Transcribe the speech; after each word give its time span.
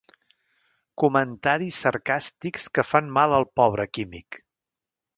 Comentaris 1.03 1.77
sarcàstics 1.87 2.67
que 2.79 2.89
fan 2.95 3.15
mal 3.21 3.39
al 3.41 3.49
pobre 3.61 3.89
químic. 3.99 4.45